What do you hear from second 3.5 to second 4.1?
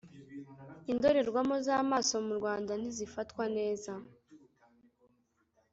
neza.